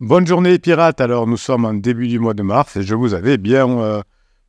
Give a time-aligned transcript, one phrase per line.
[0.00, 3.14] Bonne journée pirates, alors nous sommes en début du mois de mars et je vous
[3.14, 4.00] avais bien euh,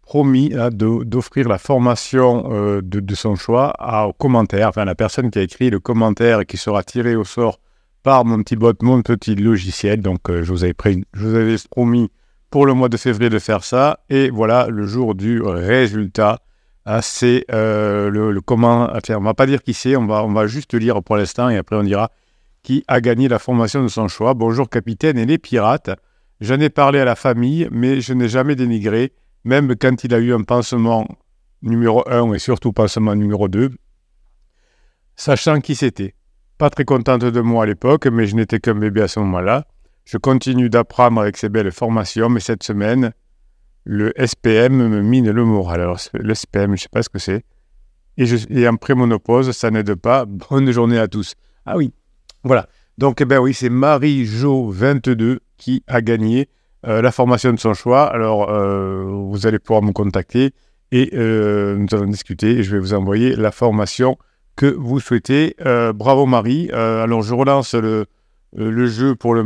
[0.03, 5.31] promis hein, d'offrir la formation euh, de, son choix à, au commentaire, enfin la personne
[5.31, 7.59] qui a écrit le commentaire et qui sera tiré au sort
[8.03, 10.03] par mon petit bot, mon petit logiciel.
[10.03, 10.75] Donc euh, je, vous avais
[11.15, 12.11] avais promis
[12.51, 16.41] pour le mois de février de faire ça et voilà le jour du résultat.
[17.01, 20.75] C'est le, comment, enfin, on va pas dire qui c'est, on va, on va juste
[20.75, 22.11] lire pour l'instant et après on dira
[22.63, 24.33] qui a gagné la formation de son choix.
[24.33, 25.91] Bonjour capitaine et les pirates.
[26.41, 29.13] J'en ai parlé à la famille, mais je n'ai jamais dénigré,
[29.43, 31.07] même quand il a eu un pansement
[31.61, 33.71] numéro 1 et surtout pansement numéro 2,
[35.15, 36.15] sachant qui c'était.
[36.57, 39.65] Pas très contente de moi à l'époque, mais je n'étais qu'un bébé à ce moment-là.
[40.05, 43.13] Je continue d'apprendre avec ces belles formations, mais cette semaine,
[43.83, 45.81] le SPM me mine le moral.
[45.81, 47.45] Alors, le SPM, je ne sais pas ce que c'est.
[48.17, 50.25] Et, je, et en prémonopause, ça n'aide pas.
[50.25, 51.35] Bonne journée à tous.
[51.65, 51.93] Ah oui,
[52.43, 52.67] voilà.
[52.97, 56.49] Donc, eh ben oui, c'est Marie-Jo22 qui a gagné
[56.85, 58.03] euh, la formation de son choix.
[58.05, 60.51] Alors, euh, vous allez pouvoir me contacter
[60.91, 64.17] et euh, nous allons discuter et je vais vous envoyer la formation
[64.55, 65.55] que vous souhaitez.
[65.95, 66.69] bravo Marie.
[66.71, 68.05] alors, je relance le,
[68.53, 69.45] le jeu pour le,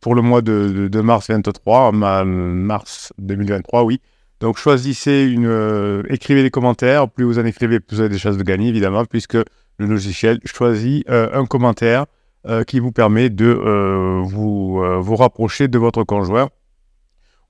[0.00, 4.00] pour le mois de, mars 23, mars 2023, oui.
[4.40, 6.04] Donc, choisissez une.
[6.10, 7.08] écrivez des commentaires.
[7.08, 10.38] Plus vous en écrivez, plus vous avez des chances de gagner, évidemment, puisque le logiciel
[10.44, 12.04] choisit un commentaire
[12.46, 16.48] euh, qui vous permet de euh, vous, euh, vous rapprocher de votre conjoint.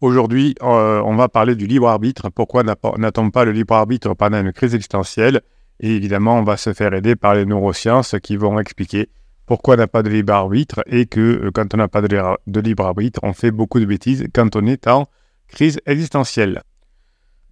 [0.01, 2.29] Aujourd'hui, on va parler du libre arbitre.
[2.29, 5.43] Pourquoi n'a-t-on pas le libre arbitre pendant une crise existentielle?
[5.79, 9.11] Et évidemment, on va se faire aider par les neurosciences qui vont expliquer
[9.47, 12.85] pourquoi on n'a pas de libre arbitre et que quand on n'a pas de libre
[12.85, 15.07] arbitre, on fait beaucoup de bêtises quand on est en
[15.47, 16.63] crise existentielle.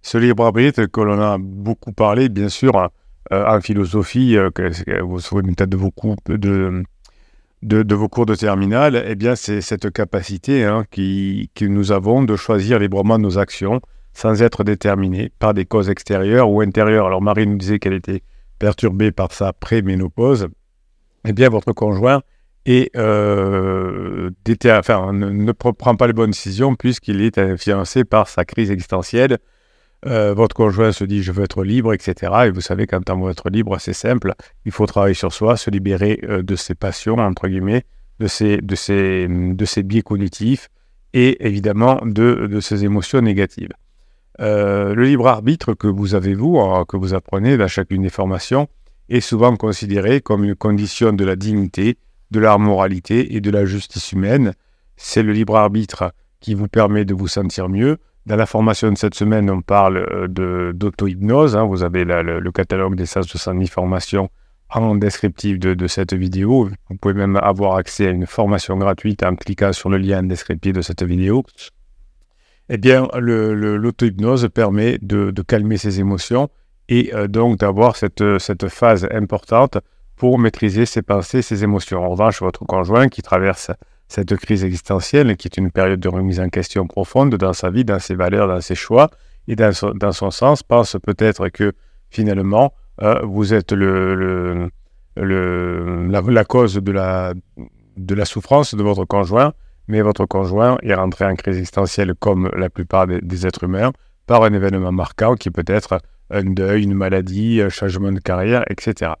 [0.01, 2.89] Ce libre arbitre que l'on a beaucoup parlé, bien sûr,
[3.31, 6.83] en philosophie, que vous souvenez peut-être de beaucoup de,
[7.61, 12.23] de, vos cours de terminale, eh bien, c'est cette capacité hein, qui, que nous avons
[12.23, 13.81] de choisir librement nos actions
[14.13, 17.05] sans être déterminés par des causes extérieures ou intérieures.
[17.05, 18.23] Alors, Marie nous disait qu'elle était
[18.59, 20.47] perturbée par sa préménopause.
[21.25, 22.21] Eh bien, votre conjoint
[22.65, 24.29] est, euh,
[24.67, 29.37] enfin, ne, ne, prend pas les bonnes décisions puisqu'il est influencé par sa crise existentielle
[30.05, 32.33] euh, votre conjoint se dit je veux être libre, etc.
[32.45, 34.33] Et vous savez, quand on veut être libre, c'est simple.
[34.65, 37.85] Il faut travailler sur soi, se libérer euh, de ses passions, entre guillemets,
[38.19, 40.69] de ses, de ses, de ses biais cognitifs
[41.13, 43.73] et évidemment de, de ses émotions négatives.
[44.39, 48.67] Euh, le libre arbitre que vous avez, vous, que vous apprenez dans chacune des formations,
[49.09, 51.97] est souvent considéré comme une condition de la dignité,
[52.31, 54.53] de la moralité et de la justice humaine.
[54.95, 57.97] C'est le libre arbitre qui vous permet de vous sentir mieux,
[58.29, 61.55] dans la formation de cette semaine, on parle euh, d'auto-hypnose.
[61.55, 61.65] Hein.
[61.65, 64.29] Vous avez le, catalogue des 170 formations
[64.69, 66.69] en descriptif de, cette vidéo.
[66.89, 70.73] Vous pouvez même avoir accès à une formation gratuite en cliquant sur le lien descriptif
[70.73, 71.43] de cette vidéo.
[72.69, 76.49] Eh bien, l'auto-hypnose permet de, calmer ses émotions
[76.87, 79.79] et euh, donc d'avoir cette, cette phase importante
[80.15, 82.05] pour maîtriser ses pensées, ses émotions.
[82.05, 83.71] En revanche, votre conjoint qui traverse
[84.09, 87.85] cette crise existentielle qui est une période de remise en question profonde dans sa vie,
[87.85, 89.11] dans ses valeurs, dans ses choix
[89.47, 91.73] et dans son, sens, pense peut-être que
[92.09, 94.69] finalement, euh, vous êtes la,
[96.43, 97.33] cause de la,
[98.25, 99.53] souffrance de votre conjoint,
[99.87, 103.91] mais votre conjoint est rentré en crise existentielle comme la plupart des êtres humains
[104.25, 105.99] par un événement marquant qui peut être
[106.31, 109.13] un deuil, une maladie, un changement de carrière, etc.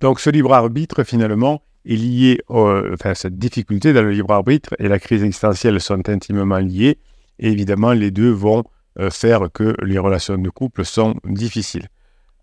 [0.00, 4.88] Donc ce libre arbitre, finalement, est lié, enfin, cette difficulté dans le libre arbitre et
[4.88, 6.98] la crise existentielle sont intimement liées.
[7.38, 8.64] Évidemment, les deux vont
[9.00, 11.88] euh, faire que les relations de couple sont difficiles.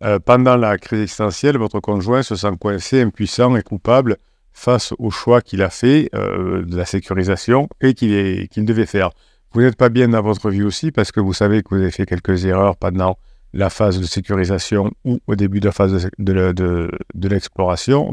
[0.03, 4.17] Euh, pendant la crise existentielle, votre conjoint se sent coincé, impuissant et coupable
[4.53, 9.11] face au choix qu'il a fait euh, de la sécurisation et qu'il devait faire.
[9.51, 11.91] Vous n'êtes pas bien dans votre vie aussi parce que vous savez que vous avez
[11.91, 13.17] fait quelques erreurs pendant
[13.55, 16.91] la phase de sécurisation ou au début de la phase de,
[17.23, 18.11] l'exploration.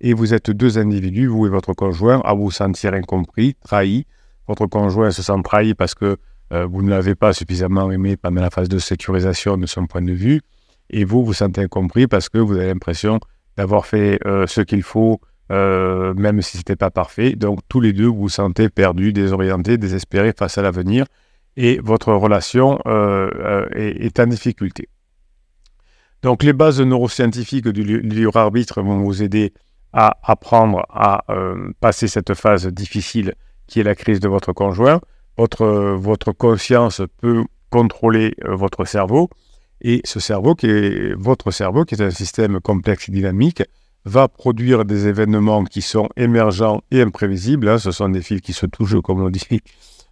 [0.00, 4.06] et vous êtes deux individus, vous et votre conjoint, à vous sentir incompris, trahi.
[4.48, 6.16] Votre conjoint se sent trahi parce que
[6.54, 10.00] euh, vous ne l'avez pas suffisamment aimé pendant la phase de sécurisation de son point
[10.00, 10.40] de vue.
[10.88, 13.20] Et vous, vous sentez incompris parce que vous avez l'impression
[13.58, 15.20] d'avoir fait euh, ce qu'il faut,
[15.52, 17.34] euh, même si ce n'était pas parfait.
[17.34, 21.04] Donc tous les deux, vous vous sentez perdus, désorientés, désespérés face à l'avenir
[21.58, 24.88] et votre relation euh, euh, est, en difficulté.
[26.22, 29.52] Donc les bases neuroscientifiques du libre arbitre vont vous aider
[29.92, 33.34] à apprendre à euh, passer cette phase difficile
[33.66, 35.00] qui est la crise de votre conjoint.
[35.36, 39.28] Votre, votre conscience peut contrôler votre cerveau
[39.80, 43.64] et ce cerveau qui est votre cerveau qui est un système complexe et dynamique
[44.04, 47.68] va produire des événements qui sont émergents et imprévisibles.
[47.68, 47.78] Hein.
[47.78, 49.60] Ce sont des fils qui se touchent, comme on dit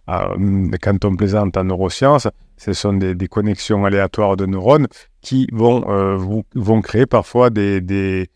[0.07, 2.27] quand on plaisante en neurosciences.
[2.57, 4.87] Ce sont des, connexions aléatoires de neurones
[5.21, 8.29] qui vont, euh, créer parfois hum, des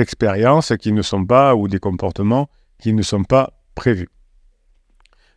[0.00, 2.48] expériences qui ne sont pas, ou des comportements
[2.78, 4.08] qui ne sont pas prévus.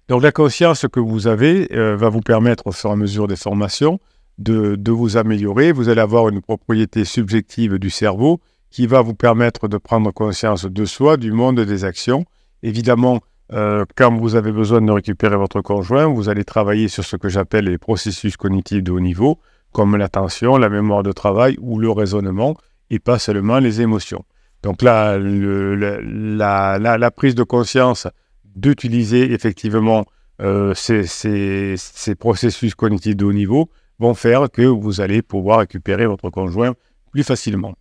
[0.07, 3.27] Donc la conscience que vous avez euh, va vous permettre au fur et à mesure
[3.27, 4.00] des formations
[4.38, 5.71] de, vous améliorer.
[5.71, 8.39] Vous allez avoir une propriété subjective du cerveau
[8.69, 12.25] qui va vous permettre de prendre conscience de soi, du monde des actions.
[12.63, 13.19] Évidemment,
[13.53, 17.29] euh, quand vous avez besoin de récupérer votre conjoint, vous allez travailler sur ce que
[17.29, 19.39] j'appelle les processus cognitifs de haut niveau,
[19.71, 22.57] comme l'attention, la mémoire de travail ou le raisonnement,
[22.89, 24.25] et pas seulement les émotions.
[24.63, 28.07] Donc là, la, prise de conscience
[28.44, 30.05] d'utiliser effectivement
[30.41, 33.69] euh, ces, processus cognitifs de haut niveau
[34.00, 36.73] vont faire que vous allez pouvoir récupérer votre conjoint
[37.11, 37.73] plus facilement.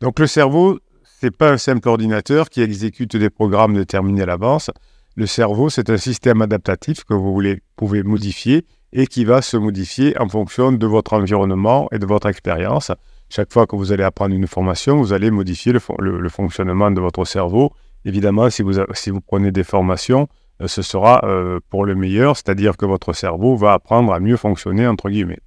[0.00, 0.78] Donc le cerveau,
[1.20, 4.70] ce n'est pas un simple ordinateur qui exécute des programmes déterminés à l'avance.
[5.16, 7.40] Le cerveau, c'est un système adaptatif que vous
[7.76, 12.28] pouvez modifier et qui va se modifier en fonction de votre environnement et de votre
[12.28, 12.90] expérience.
[13.28, 17.24] Chaque fois que vous allez apprendre une formation, vous allez modifier le, fonctionnement de votre
[17.24, 17.72] cerveau.
[18.04, 20.28] Évidemment, si vous, si vous prenez des formations,
[20.60, 24.36] euh, ce sera euh, pour le meilleur, c'est-à-dire que votre cerveau va apprendre à mieux
[24.36, 25.40] fonctionner, entre guillemets.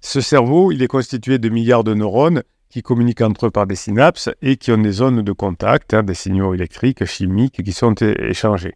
[0.00, 3.76] Ce cerveau, il est constitué de milliards de neurones qui communiquent entre eux par des
[3.76, 7.94] synapses et qui ont des zones de contact, hein, des signaux électriques, chimiques qui sont
[7.94, 8.74] échangés.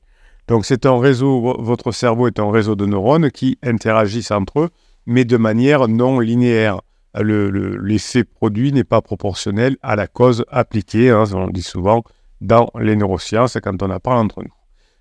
[0.48, 4.70] Donc c'est un réseau, votre cerveau est un réseau de neurones qui interagissent entre eux,
[5.06, 6.80] mais de manière non linéaire.
[7.14, 12.04] L'effet produit n'est pas proportionnel à la cause appliquée, hein, on dit souvent
[12.40, 14.54] dans les neurosciences quand on apprend entre nous.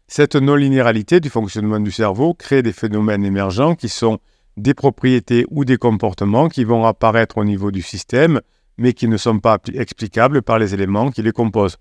[0.07, 4.17] Cette non-linéarité du fonctionnement du cerveau crée des phénomènes émergents qui sont
[4.57, 8.41] des propriétés ou des comportements qui vont apparaître au niveau du système,
[8.79, 11.77] mais qui ne sont pas explicables par les éléments qui les composent.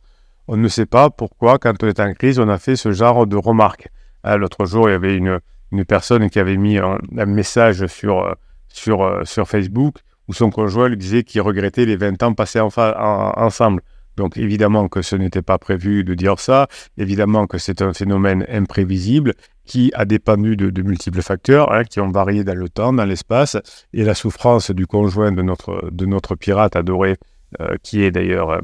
[0.49, 3.27] On ne sait pas pourquoi, quand on est en crise, on a fait ce genre
[3.27, 3.89] de remarques.
[4.25, 5.41] Hein, l'autre jour, il y avait une,
[5.87, 8.33] personne qui avait mis un, message sur, euh,
[8.69, 9.97] sur, euh, sur Facebook
[10.27, 13.83] où son conjoint lui disait qu'il regrettait les 20 ans passés ensemble.
[14.17, 16.67] Donc évidemment que ce n'était pas prévu de dire ça,
[16.99, 19.35] évidemment que c'est un phénomène imprévisible
[19.69, 23.57] qui a dépendu de, multiples facteurs hein, qui ont varié dans le temps, dans l'espace,
[23.93, 27.19] et la souffrance du conjoint de notre, de notre pirate adoré,
[27.61, 28.61] euh, qui est d'ailleurs euh,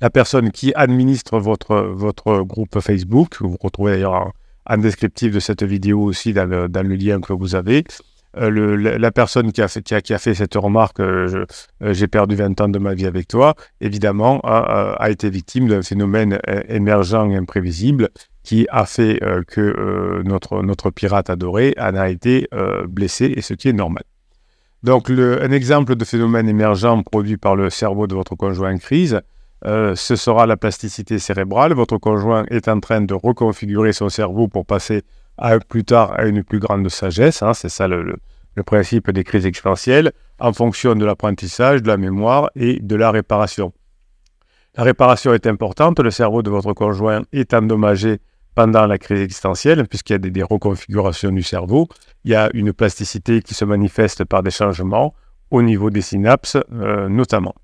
[0.00, 4.32] la personne qui administre votre, votre groupe Facebook, que vous retrouvez d'ailleurs
[4.66, 7.82] en, descriptif de cette vidéo aussi dans le, lien que vous avez.
[8.36, 11.00] Euh, la, personne qui a fait, qui a, fait cette remarque,
[11.80, 16.38] j'ai perdu 20 ans de ma vie avec toi, évidemment, a, été victime d'un phénomène
[16.68, 18.10] émergent et imprévisible
[18.48, 22.48] qui a fait que notre, notre pirate adoré en a été
[22.88, 24.04] blessé, et ce qui est normal.
[24.82, 29.20] Donc, un exemple de phénomène émergent produit par le cerveau de votre conjoint en crise,
[29.66, 31.74] ce sera la plasticité cérébrale.
[31.74, 35.02] Votre conjoint est en train de reconfigurer son cerveau pour passer
[35.68, 37.42] plus tard à une plus grande sagesse.
[37.42, 38.16] Hein, c'est ça le,
[38.64, 43.74] principe des crises exponentielles, en fonction de l'apprentissage, de la mémoire et de la réparation.
[44.74, 46.00] La réparation est importante.
[46.00, 48.20] Le cerveau de votre conjoint est endommagé
[48.58, 51.86] pendant la crise existentielle, puisqu'il y a des, reconfigurations du cerveau.
[52.24, 55.14] Il y a une plasticité qui se manifeste par des changements
[55.52, 57.54] au niveau des synapses, euh, notamment.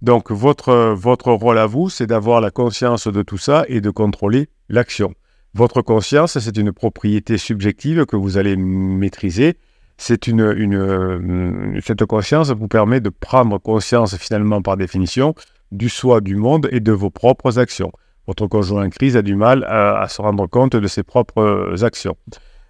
[0.00, 3.90] Donc, votre, votre rôle à vous, c'est d'avoir la conscience de tout ça et de
[3.90, 5.12] contrôler l'action.
[5.52, 9.58] Votre conscience, c'est une propriété subjective que vous allez maîtriser.
[9.98, 15.34] C'est une, euh, cette conscience vous permet de prendre conscience finalement par définition
[15.70, 17.92] du soi, du monde et de vos propres actions.
[18.30, 22.16] Votre conjoint en crise a du mal à, se rendre compte de ses propres actions.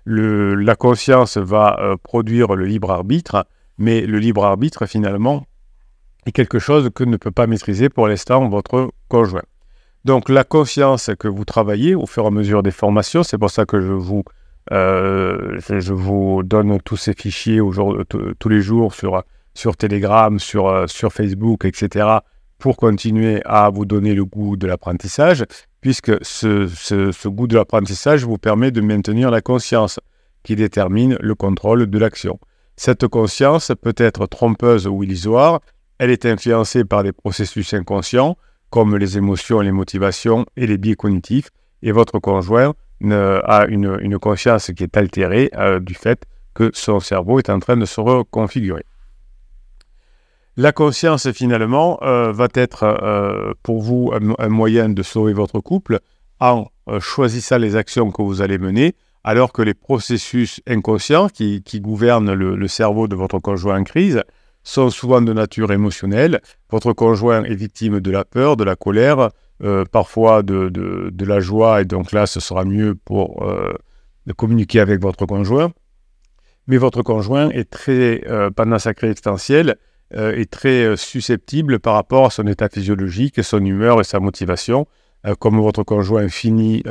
[0.05, 3.45] Le, la conscience va euh, produire le libre arbitre,
[3.77, 5.45] mais le libre arbitre finalement
[6.25, 9.43] est quelque chose que ne peut pas maîtriser pour l'instant votre conjoint.
[10.07, 13.51] Donc la conscience que vous travaillez au fur et à mesure des formations, c'est pour
[13.51, 14.25] ça que je vous,
[14.73, 17.61] euh, je vous donne tous ces fichiers
[18.39, 22.21] tous les jours sur, sur Telegram, sur, euh, sur Facebook, etc.,
[22.61, 25.45] pour continuer à vous donner le goût de l'apprentissage,
[25.81, 29.99] puisque ce, goût de l'apprentissage vous permet de maintenir la conscience
[30.45, 32.39] qui détermine le contrôle de l'action.
[32.77, 35.61] Cette conscience peut être trompeuse ou illusoire,
[35.99, 38.37] elle est influencée par des processus inconscients,
[38.71, 41.51] comme les émotions, les motivations et les biais cognitifs,
[41.83, 46.25] et votre conjoint a une, conscience qui est altérée euh, du fait
[46.55, 48.85] que son cerveau est en train de se reconfigurer.
[50.61, 56.01] La conscience, finalement, euh, va être euh, pour vous un, moyen de sauver votre couple
[56.39, 56.67] en
[56.99, 62.69] choisissant les actions que vous allez mener, alors que les processus inconscients qui, gouvernent le,
[62.69, 64.23] cerveau de votre conjoint en crise
[64.63, 66.43] sont souvent de nature émotionnelle.
[66.69, 69.31] Votre conjoint est victime de la peur, de la colère,
[69.63, 73.73] euh, parfois de, la joie, et donc là, ce sera mieux pour euh,
[74.37, 75.73] communiquer avec votre conjoint.
[76.67, 79.77] Mais votre conjoint est très, euh, pendant sa crise existentielle,
[80.13, 84.87] est très susceptible par rapport à son état physiologique, son humeur et sa motivation.
[85.39, 86.83] comme votre conjoint finit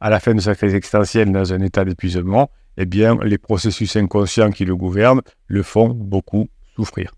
[0.00, 3.96] à la fin de sa crise existentielle dans un état d'épuisement, eh bien, les processus
[3.96, 7.12] inconscients qui le gouvernent le font beaucoup souffrir.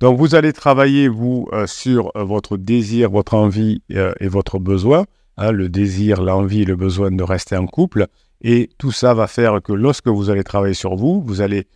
[0.00, 4.58] Donc vous allez travailler, vous, euh, sur euh, votre désir, votre envie euh, et votre
[4.58, 5.04] besoin.
[5.36, 8.06] Hein, le désir, l'envie le besoin de rester en couple.
[8.42, 11.66] Et tout ça va faire que lorsque vous allez travailler sur vous, vous allez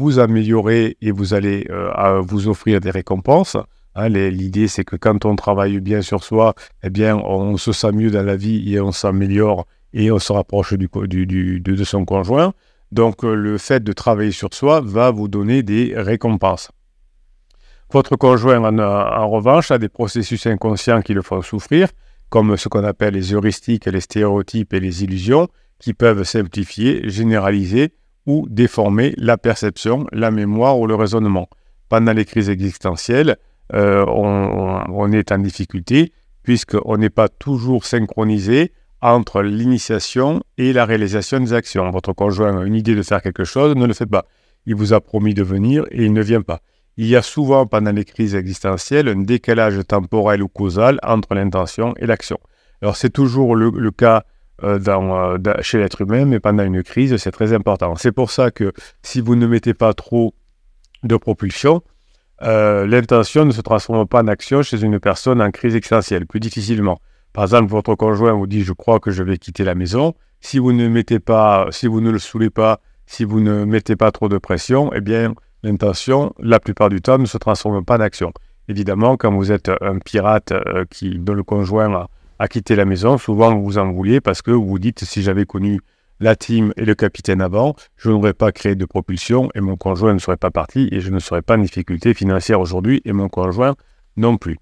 [0.00, 1.68] vous améliorer et vous allez
[2.22, 3.56] vous offrir des récompenses.
[3.94, 7.92] Hein, l'idée, c'est que quand on travaille bien sur soi, eh bien, on se sent
[7.92, 10.88] mieux dans la vie et on s'améliore et on se rapproche du,
[11.60, 12.54] de son conjoint.
[12.92, 16.70] Donc, le fait de travailler sur soi va vous donner des récompenses.
[17.92, 21.88] Votre conjoint, en, revanche, a des processus inconscients qui le font souffrir,
[22.28, 25.48] comme ce qu'on appelle les heuristiques, les stéréotypes et les illusions,
[25.80, 27.92] qui peuvent simplifier, généraliser
[28.26, 31.48] ou déformer la perception, la mémoire ou le raisonnement.
[31.88, 33.36] Pendant les crises existentielles,
[33.74, 36.12] euh, on, est en difficulté
[36.42, 41.90] puisqu'on n'est pas toujours synchronisé entre l'initiation et la réalisation des actions.
[41.90, 44.26] Votre conjoint a une idée de faire quelque chose, ne le fait pas.
[44.66, 46.60] Il vous a promis de venir et il ne vient pas
[47.00, 51.94] il y a souvent pendant les crises existentielles un décalage temporel ou causal entre l'intention
[51.96, 52.38] et l'action.
[52.82, 54.24] Alors c'est toujours le, cas
[54.62, 57.94] euh, euh, chez l'être humain, mais pendant une crise, c'est très important.
[57.96, 60.34] C'est pour ça que si vous ne mettez pas trop
[61.02, 61.82] de propulsion,
[62.42, 66.40] euh, l'intention ne se transforme pas en action chez une personne en crise existentielle, plus
[66.40, 67.00] difficilement.
[67.32, 70.14] Par exemple, votre conjoint vous dit je crois que je vais quitter la maison.
[70.40, 73.96] Si vous ne mettez pas, si vous ne le saoulez pas, si vous ne mettez
[73.96, 77.98] pas trop de pression, eh bien l'intention, la plupart du temps, ne se transforme pas
[77.98, 78.32] en action.
[78.68, 80.52] Évidemment, quand vous êtes un pirate
[80.90, 82.08] qui, dont le conjoint a,
[82.48, 85.80] quitté la maison, souvent vous en vouliez parce que vous vous dites si j'avais connu
[86.20, 90.12] la team et le capitaine avant, je n'aurais pas créé de propulsion et mon conjoint
[90.12, 93.28] ne serait pas parti et je ne serais pas en difficulté financière aujourd'hui et mon
[93.28, 93.74] conjoint
[94.16, 94.58] non plus.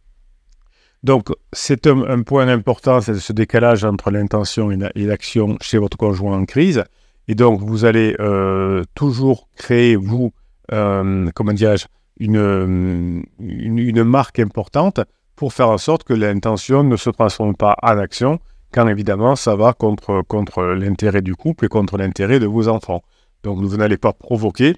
[1.02, 6.37] Donc, c'est un, point important, c'est ce décalage entre l'intention et l'action chez votre conjoint
[6.37, 6.82] en crise.
[7.28, 10.32] Et donc, vous allez euh, toujours créer, vous,
[10.73, 11.87] euh, comment dirais-je,
[12.18, 15.00] une, une, marque importante
[15.38, 18.40] pour faire en sorte que l'intention ne se transforme pas en action,
[18.73, 23.02] quand évidemment ça va contre, contre l'intérêt du couple et contre l'intérêt de vos enfants.
[23.45, 24.75] Donc vous n'allez pas provoquer.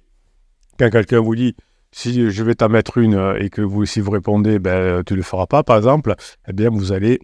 [0.79, 1.57] Quand quelqu'un vous dit
[1.93, 5.17] si je vais t'en mettre une et que vous, si vous répondez ben, tu ne
[5.17, 6.14] le feras pas par exemple,
[6.47, 7.21] eh bien vous allez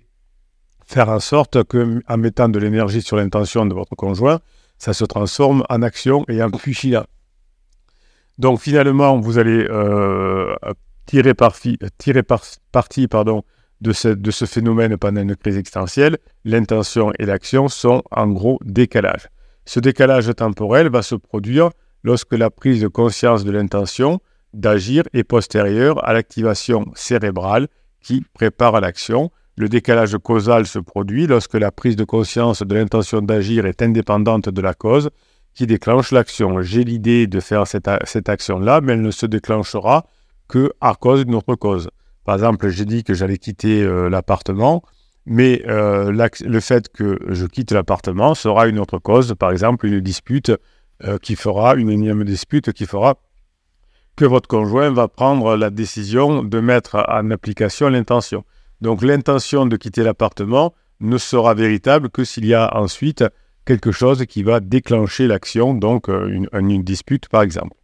[0.87, 4.40] faire en sorte que en mettant de l'énergie sur l'intention de votre conjoint,
[4.78, 7.07] ça se transforme en action et en fuchsia.
[8.38, 10.55] Donc finalement, vous allez euh,
[11.07, 13.43] tirer, parti, pardon,
[13.81, 16.19] de, ce, de ce phénomène pendant une crise existentielle.
[16.45, 19.29] L'intention et l'action sont en gros décalage.
[19.65, 21.71] Ce décalage temporel va se produire
[22.03, 24.21] lorsque la prise de conscience de l'intention
[24.55, 27.69] d'agir est postérieure à l'activation cérébrale
[28.01, 29.31] qui prépare l'action.
[29.57, 34.49] Le décalage causal se produit lorsque la prise de conscience de l'intention d'agir est indépendante
[34.49, 35.11] de la cause
[35.55, 36.61] qui déclenche l'action.
[36.63, 40.07] J'ai l'idée de faire cette, cette action-là, mais elle ne se déclenchera
[40.49, 41.88] que à cause d'une autre cause.
[42.25, 44.83] Par exemple, j'ai dit que j'allais quitter euh, l'appartement,
[45.26, 46.11] mais euh,
[46.45, 50.53] le fait que je quitte l'appartement sera une autre cause, par exemple une dispute
[51.05, 53.15] euh, qui fera, une énième dispute qui fera
[54.17, 58.45] que votre conjoint va prendre la décision de mettre en application l'intention.
[58.81, 63.25] Donc l'intention de quitter l'appartement ne sera véritable que s'il y a ensuite
[63.67, 67.76] quelque chose qui va déclencher l'action, donc une, dispute par exemple.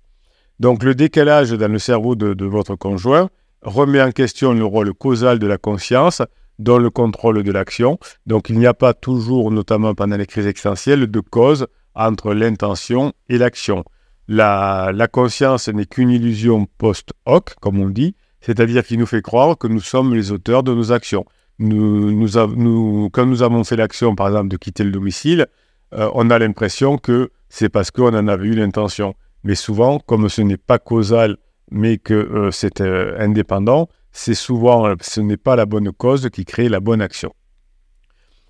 [0.63, 3.29] Donc le décalage dans le cerveau de, votre conjoint
[3.63, 6.23] remet en question le rôle causal de la conscience
[6.61, 7.99] dans le contrôle de l'action.
[8.27, 11.67] Donc il n'y a pas toujours, notamment pendant les crises existentielles, de cause
[11.97, 13.83] entre l'intention et l'action.
[14.29, 19.67] La, conscience n'est qu'une illusion post-hoc, comme on dit, c'est-à-dire qu'il nous fait croire que
[19.67, 21.25] nous sommes les auteurs de nos actions.
[21.59, 25.49] Nous, nous, quand nous avons fait l'action, par exemple, de quitter le domicile,
[25.93, 29.17] euh, on a l'impression que c'est parce qu'on en avait eu l'intention.
[29.45, 31.37] Mais souvent, comme ce n'est pas causal,
[31.71, 36.45] mais que euh, c'est euh, indépendant, c'est souvent, ce n'est pas la bonne cause qui
[36.45, 37.33] crée la bonne action.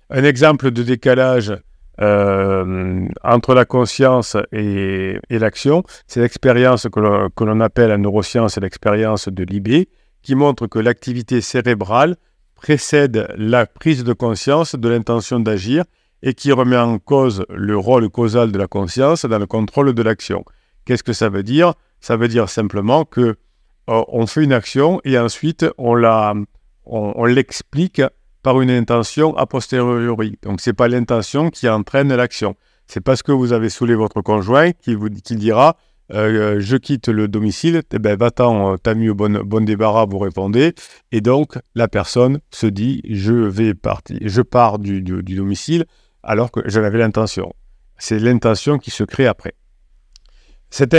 [0.09, 1.53] Un exemple de décalage
[1.99, 9.89] entre la conscience et, l'action, c'est l'expérience que l'on appelle en neurosciences l'expérience de Libé,
[10.23, 12.15] qui montre que l'activité cérébrale
[12.55, 15.83] précède la prise de conscience de l'intention d'agir
[16.23, 20.01] et qui remet en cause le rôle causal de la conscience dans le contrôle de
[20.01, 20.45] l'action.
[20.85, 21.73] Qu'est-ce que ça veut dire?
[21.99, 23.35] Ça veut dire simplement que
[23.87, 26.33] on fait une action et ensuite on la,
[26.85, 28.01] on, l'explique
[28.41, 30.37] par une intention a posteriori.
[30.41, 32.55] Donc c'est pas l'intention qui entraîne l'action.
[32.87, 35.77] C'est parce que vous avez saoulé votre conjoint qui vous qui dira
[36.11, 40.05] euh, je quitte le domicile, eh ben, va-t'en, euh, t'as mis au bon, bon, débarras,
[40.05, 40.75] vous répondez.
[41.11, 45.85] Et donc, la personne se dit, je vais partir, je pars du, domicile
[46.21, 47.53] alors que j'en avais l'intention.
[47.97, 49.55] C'est l'intention qui se crée après.
[50.75, 50.95] Cette,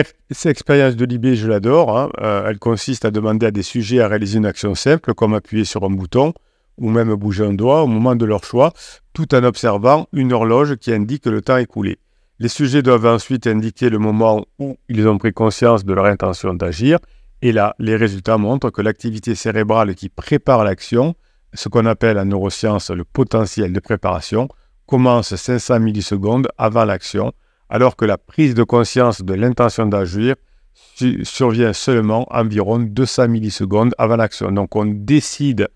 [0.46, 1.98] expérience de Libé, je l'adore.
[1.98, 2.08] Hein.
[2.20, 5.64] Euh, elle consiste à demander à des sujets à réaliser une action simple, comme appuyer
[5.64, 6.32] sur un bouton
[6.78, 8.72] ou même bouger un doigt au moment de leur choix,
[9.14, 11.98] tout en observant une horloge qui indique le temps écoulé.
[12.38, 16.54] Les sujets doivent ensuite indiquer le moment où ils ont pris conscience de leur intention
[16.54, 17.00] d'agir.
[17.42, 21.16] Et là, les résultats montrent que l'activité cérébrale qui prépare l'action,
[21.52, 24.46] ce qu'on appelle en neurosciences le potentiel de préparation,
[24.86, 27.32] commence 500 millisecondes avant l'action,
[27.68, 30.36] alors que la prise de conscience de l'intention d'agir
[31.22, 34.50] survient seulement environ 200 millisecondes avant l'action.
[34.52, 35.68] Donc on décide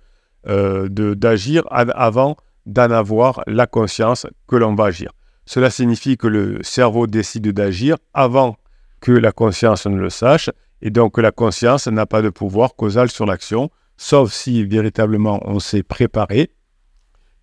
[0.47, 5.13] euh, d'agir avant d'en avoir la conscience que l'on va agir.
[5.47, 8.57] Cela signifie que le cerveau décide d'agir avant
[9.01, 10.51] que la conscience ne le sache,
[10.83, 15.41] et donc que la conscience n'a pas de pouvoir causal sur l'action, sauf si véritablement
[15.45, 16.51] on s'est préparé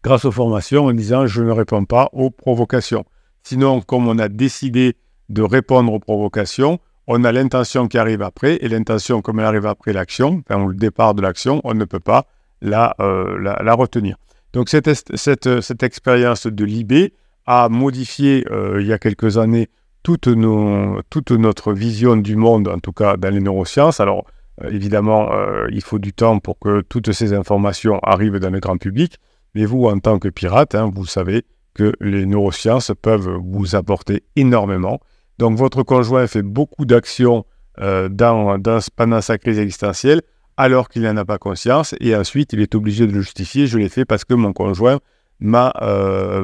[0.04, 3.06] grâce aux formations en disant je ne réponds pas aux provocations.
[3.46, 4.96] Sinon, comme on a décidé
[5.30, 9.68] de répondre aux provocations, on a l'intention qui arrive après, et l'intention, comme elle arrive
[9.68, 12.26] après l'action, enfin, le départ de l'action, on ne peut pas
[12.64, 14.18] la, euh, retenir.
[14.54, 14.88] Donc cette,
[15.84, 17.14] expérience de l'IB,
[17.46, 19.70] a modifié euh, il y a quelques années
[20.02, 24.00] toute, notre vision du monde, en tout cas dans les neurosciences.
[24.00, 24.26] Alors,
[24.64, 25.30] euh, évidemment,
[25.72, 29.20] il faut du temps pour que toutes ces informations arrivent dans le grand public.
[29.54, 34.24] Mais vous, en tant que pirate, hein, vous savez que les neurosciences peuvent vous apporter
[34.36, 35.00] énormément.
[35.38, 37.46] Donc, votre conjoint fait beaucoup d'actions
[37.78, 40.22] dans, dans, pendant sa crise existentielle
[40.58, 41.94] alors qu'il n'en a pas conscience.
[42.00, 43.68] Et ensuite, il est obligé de le justifier.
[43.68, 45.00] Je l'ai fait parce que mon conjoint
[45.44, 46.42] euh,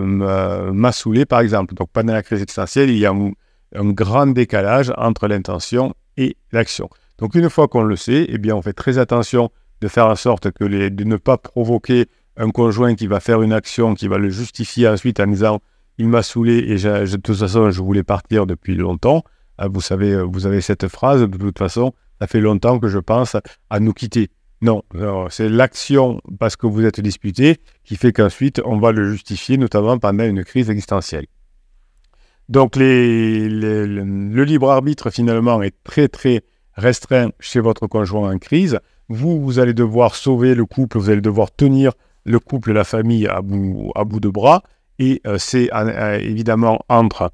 [0.73, 1.73] m'a saoulé, par exemple.
[1.73, 6.89] Donc, pendant la crise existentielle, il y a un, grand décalage entre l'intention et l'action.
[7.19, 10.15] Donc, une fois qu'on le sait, eh bien, on fait très attention de faire en
[10.15, 12.07] sorte que de ne pas provoquer
[12.41, 15.59] un conjoint qui va faire une action, qui va le justifier ensuite en disant
[15.99, 19.23] il m'a saoulé et de toute façon je voulais partir depuis longtemps.
[19.59, 22.97] Ah, vous savez, vous avez cette phrase de toute façon, ça fait longtemps que je
[22.97, 23.37] pense
[23.69, 24.29] à nous quitter.
[24.61, 24.83] Non,
[25.29, 29.99] c'est l'action parce que vous êtes disputé qui fait qu'ensuite on va le justifier, notamment
[29.99, 31.27] pendant une crise existentielle.
[32.49, 36.41] Donc le libre arbitre finalement est très très
[36.73, 38.79] restreint chez votre conjoint en crise.
[39.09, 41.91] Vous, vous allez devoir sauver le couple, vous allez devoir tenir
[42.25, 44.63] le couple, la famille à bout, de bras.
[44.99, 47.31] Et euh, c'est euh, évidemment entre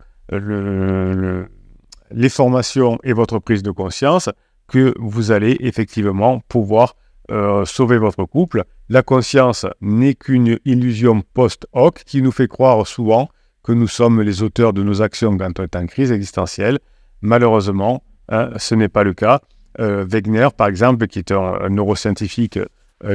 [2.12, 4.30] les formations et votre prise de conscience
[4.68, 6.96] que vous allez effectivement pouvoir
[7.30, 8.64] euh, sauver votre couple.
[8.90, 13.30] La conscience n'est qu'une illusion post-hoc qui nous fait croire souvent
[13.64, 16.80] que nous sommes les auteurs de nos actions quand on est en crise existentielle.
[17.22, 19.42] Malheureusement, hein, ce n'est pas le cas.
[19.80, 22.66] Euh, Wegener, par exemple, qui est un, neuroscientifique euh,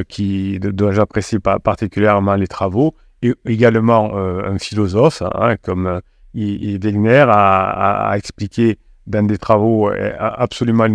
[0.07, 6.01] qui, dont j'apprécie particulièrement les travaux, et également un philosophe, hein, comme
[6.33, 10.87] Wegener a, expliqué dans des travaux absolument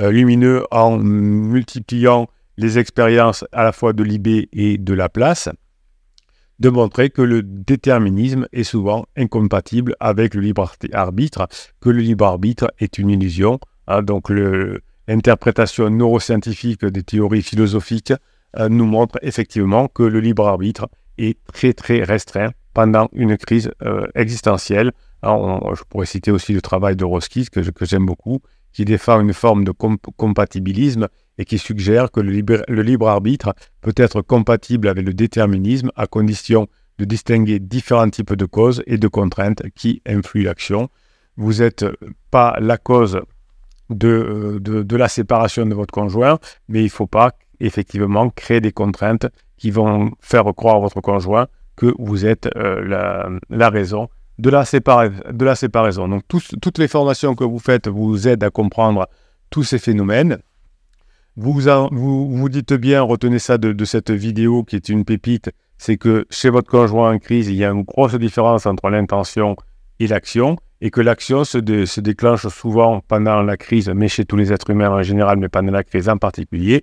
[0.00, 5.48] euh, lumineux en multipliant les expériences à la fois de l'IB et de la place,
[6.58, 11.48] de montrer que le déterminisme est souvent incompatible avec le libre arbitre,
[11.80, 13.58] que le libre arbitre est une illusion.
[13.88, 14.02] Hein.
[14.02, 14.30] donc
[15.10, 18.12] l'interprétation neuroscientifique des théories philosophiques
[18.56, 23.72] euh, nous montre effectivement que le libre arbitre est très très restreint pendant une crise
[23.82, 24.92] euh, existentielle.
[25.24, 28.38] je pourrais citer aussi le travail de Roskis que j'aime beaucoup,
[28.72, 32.30] qui défend une forme de compatibilisme et qui suggère que le
[32.82, 36.68] libre, arbitre peut être compatible avec le déterminisme à condition
[36.98, 40.88] de distinguer différents types de causes et de contraintes qui influent l'action.
[41.36, 41.84] Vous n'êtes
[42.30, 43.20] pas la cause
[43.90, 48.72] de, de, la séparation de votre conjoint, mais il ne faut pas effectivement créer des
[48.72, 49.26] contraintes
[49.56, 54.64] qui vont faire croire à votre conjoint que vous êtes euh, la, raison de la,
[54.64, 56.08] de la séparation.
[56.08, 59.08] Donc toutes les formations que vous faites vous aident à comprendre
[59.50, 60.38] tous ces phénomènes.
[61.36, 66.26] Vous vous, dites bien, retenez ça de, cette vidéo qui est une pépite, c'est que
[66.28, 69.56] chez votre conjoint en crise, il y a une grosse différence entre l'intention
[70.00, 74.52] et l'action, et que l'action se, déclenche souvent pendant la crise, mais chez tous les
[74.52, 76.82] êtres humains en général, mais pendant la crise en particulier,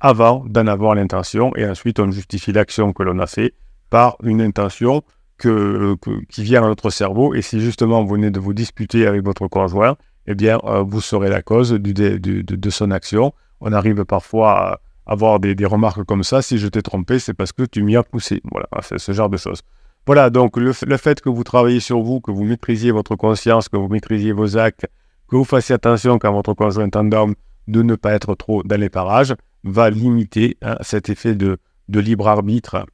[0.00, 3.54] avant d'en avoir l'intention, et ensuite on justifie l'action que l'on a fait
[3.90, 5.02] par une intention
[5.36, 5.96] que,
[6.28, 7.34] qui vient à notre cerveau.
[7.34, 11.00] Et si justement vous venez de vous disputer avec votre conjoint, eh bien, euh, vous
[11.00, 13.32] serez la cause de, son action.
[13.60, 16.42] On arrive parfois à avoir des, remarques comme ça.
[16.42, 18.40] Si je t'ai trompé, c'est parce que tu m'y as poussé.
[18.50, 19.60] Voilà, c'est ce genre de choses.
[20.06, 23.78] Voilà, donc le, fait que vous travaillez sur vous, que vous maîtrisiez votre conscience, que
[23.78, 24.86] vous maîtrisiez vos actes,
[25.28, 27.34] que vous fassiez attention quand votre conjoint endorme
[27.68, 32.28] de ne pas être trop dans les parages, va limiter hein, cet effet de, libre
[32.28, 32.84] arbitre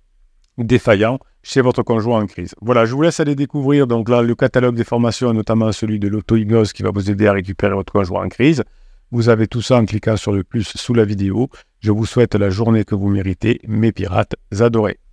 [0.57, 2.55] défaillant chez votre conjoint en crise.
[2.61, 6.07] Voilà, je vous laisse aller découvrir donc là le catalogue des formations, notamment celui de
[6.07, 8.62] l'auto-hypnose qui va vous aider à récupérer votre conjoint en crise.
[9.11, 11.49] Vous avez tout ça en cliquant sur le plus sous la vidéo.
[11.81, 15.01] Je vous souhaite la journée que vous méritez, mes pirates adorés.